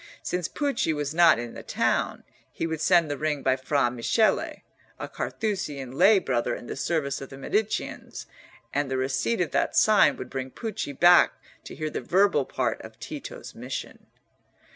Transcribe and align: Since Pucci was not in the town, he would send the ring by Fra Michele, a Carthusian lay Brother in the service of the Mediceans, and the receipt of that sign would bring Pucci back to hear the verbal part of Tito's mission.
Since 0.23 0.47
Pucci 0.47 0.93
was 0.93 1.13
not 1.13 1.37
in 1.37 1.53
the 1.53 1.61
town, 1.61 2.23
he 2.51 2.65
would 2.65 2.81
send 2.81 3.07
the 3.07 3.19
ring 3.19 3.43
by 3.43 3.55
Fra 3.55 3.91
Michele, 3.91 4.63
a 4.97 5.07
Carthusian 5.07 5.91
lay 5.91 6.17
Brother 6.17 6.55
in 6.55 6.65
the 6.65 6.75
service 6.75 7.21
of 7.21 7.29
the 7.29 7.37
Mediceans, 7.37 8.25
and 8.73 8.89
the 8.89 8.97
receipt 8.97 9.41
of 9.41 9.51
that 9.51 9.75
sign 9.77 10.17
would 10.17 10.31
bring 10.31 10.49
Pucci 10.49 10.91
back 10.91 11.33
to 11.65 11.75
hear 11.75 11.91
the 11.91 12.01
verbal 12.01 12.45
part 12.45 12.81
of 12.81 12.99
Tito's 12.99 13.53
mission. 13.53 14.07